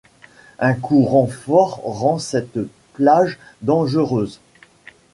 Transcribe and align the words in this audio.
Un 0.57 0.73
courant 0.73 1.27
fort 1.27 1.79
rend 1.85 2.17
cette 2.17 2.57
plage 2.95 3.37
dangereuse. 3.61 4.39